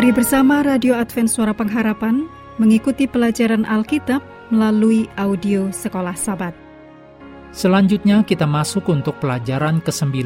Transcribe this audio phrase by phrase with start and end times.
[0.00, 2.24] Kembali bersama Radio Advent Suara Pengharapan
[2.56, 6.56] mengikuti pelajaran Alkitab melalui audio Sekolah Sabat.
[7.52, 10.24] Selanjutnya kita masuk untuk pelajaran ke-9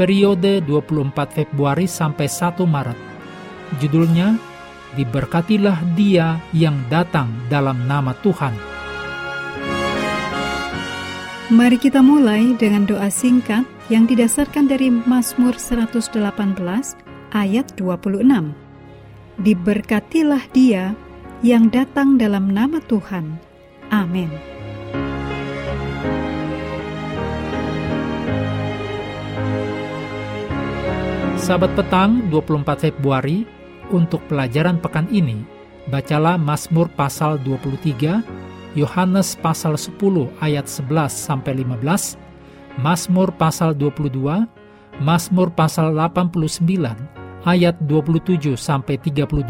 [0.00, 2.96] periode 24 Februari sampai 1 Maret.
[3.84, 4.40] Judulnya
[4.96, 8.56] Diberkatilah dia yang datang dalam nama Tuhan.
[11.52, 16.16] Mari kita mulai dengan doa singkat yang didasarkan dari Mazmur 118
[17.36, 18.65] ayat 26.
[19.36, 20.96] Diberkatilah dia
[21.44, 23.36] yang datang dalam nama Tuhan.
[23.92, 24.32] Amin.
[31.36, 33.44] Sahabat petang 24 Februari,
[33.92, 35.44] untuk pelajaran pekan ini,
[35.92, 38.24] bacalah Mazmur pasal 23,
[38.72, 42.16] Yohanes pasal 10 ayat 11 sampai 15,
[42.80, 44.48] Mazmur pasal 22,
[45.04, 47.15] Mazmur pasal 89
[47.46, 49.46] ayat 27 sampai 32,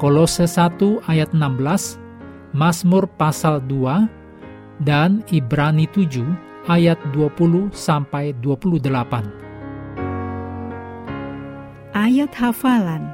[0.00, 2.00] Kolose 1 ayat 16,
[2.56, 4.08] Mazmur pasal 2
[4.80, 6.24] dan Ibrani 7
[6.72, 8.88] ayat 20 sampai 28.
[11.96, 13.12] Ayat hafalan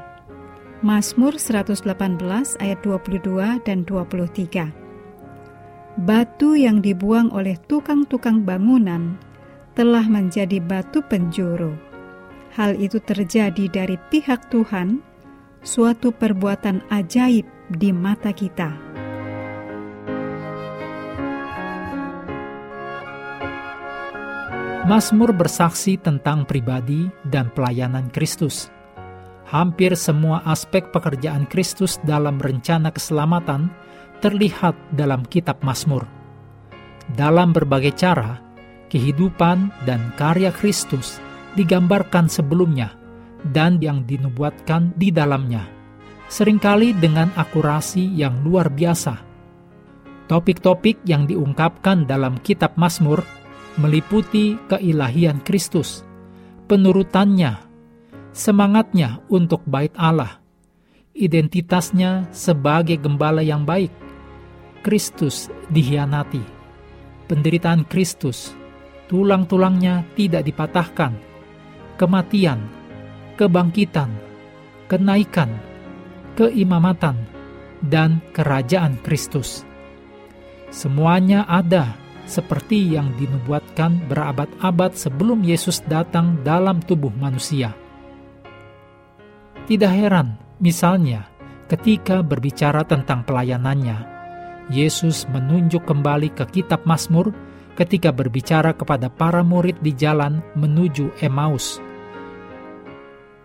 [0.82, 1.86] Mazmur 118
[2.58, 4.74] ayat 22 dan 23.
[6.02, 9.14] Batu yang dibuang oleh tukang-tukang bangunan
[9.78, 11.91] telah menjadi batu penjuru
[12.52, 15.00] hal itu terjadi dari pihak Tuhan,
[15.64, 18.92] suatu perbuatan ajaib di mata kita.
[24.82, 28.66] Mazmur bersaksi tentang pribadi dan pelayanan Kristus.
[29.46, 33.70] Hampir semua aspek pekerjaan Kristus dalam rencana keselamatan
[34.18, 36.02] terlihat dalam kitab Mazmur.
[37.14, 38.42] Dalam berbagai cara,
[38.90, 41.22] kehidupan dan karya Kristus
[41.58, 42.96] digambarkan sebelumnya
[43.52, 45.66] dan yang dinubuatkan di dalamnya,
[46.30, 49.18] sering kali dengan akurasi yang luar biasa.
[50.30, 53.20] Topik-topik yang diungkapkan dalam kitab Mazmur
[53.76, 56.06] meliputi keilahian Kristus,
[56.70, 57.60] penurutannya,
[58.32, 60.40] semangatnya untuk bait Allah,
[61.12, 63.92] identitasnya sebagai gembala yang baik,
[64.80, 66.40] Kristus dihianati,
[67.28, 68.56] penderitaan Kristus,
[69.12, 71.31] tulang-tulangnya tidak dipatahkan,
[71.96, 72.64] kematian,
[73.36, 74.10] kebangkitan,
[74.88, 75.50] kenaikan,
[76.38, 77.16] keimamatan,
[77.82, 79.66] dan kerajaan Kristus.
[80.72, 87.74] Semuanya ada seperti yang dinubuatkan berabad-abad sebelum Yesus datang dalam tubuh manusia.
[89.66, 91.28] Tidak heran, misalnya,
[91.68, 94.12] ketika berbicara tentang pelayanannya,
[94.70, 97.34] Yesus menunjuk kembali ke kitab Mazmur
[97.76, 101.80] ketika berbicara kepada para murid di jalan menuju Emmaus.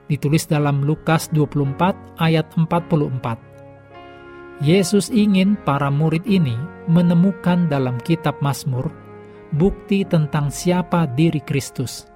[0.08, 4.64] Ditulis dalam Lukas 24 ayat 44.
[4.64, 6.56] Yesus ingin para murid ini
[6.88, 8.90] menemukan dalam kitab Mazmur
[9.54, 12.08] bukti tentang siapa diri Kristus.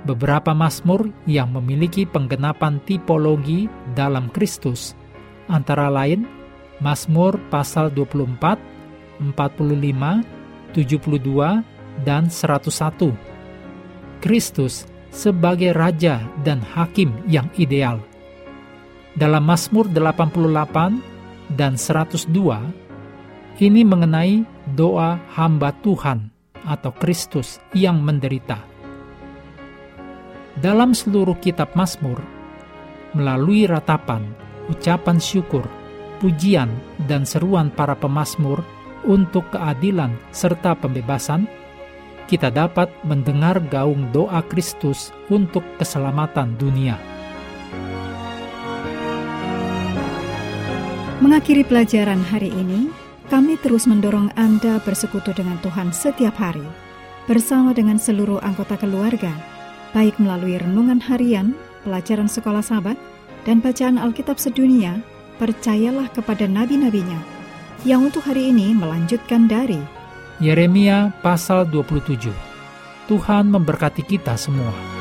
[0.00, 4.96] Beberapa Mazmur yang memiliki penggenapan tipologi dalam Kristus,
[5.52, 6.24] antara lain
[6.80, 8.56] Mazmur pasal 24,
[9.36, 10.39] 45,
[10.72, 11.62] 72,
[12.06, 13.12] dan 101.
[14.20, 17.98] Kristus sebagai Raja dan Hakim yang ideal.
[19.18, 21.02] Dalam Mazmur 88
[21.58, 22.30] dan 102,
[23.60, 26.30] ini mengenai doa hamba Tuhan
[26.62, 28.62] atau Kristus yang menderita.
[30.60, 32.20] Dalam seluruh kitab Mazmur,
[33.16, 34.22] melalui ratapan,
[34.70, 35.66] ucapan syukur,
[36.22, 36.70] pujian,
[37.08, 38.62] dan seruan para pemazmur
[39.04, 41.48] untuk keadilan serta pembebasan,
[42.30, 46.94] kita dapat mendengar gaung doa Kristus untuk keselamatan dunia.
[51.20, 52.88] Mengakhiri pelajaran hari ini,
[53.28, 56.64] kami terus mendorong Anda bersekutu dengan Tuhan setiap hari,
[57.28, 59.30] bersama dengan seluruh anggota keluarga,
[59.92, 61.52] baik melalui renungan harian,
[61.84, 62.96] pelajaran sekolah sahabat,
[63.44, 65.02] dan bacaan Alkitab sedunia,
[65.36, 67.39] percayalah kepada nabi-nabinya,
[67.84, 69.80] yang untuk hari ini melanjutkan dari
[70.40, 72.32] Yeremia pasal 27.
[73.08, 74.99] Tuhan memberkati kita semua.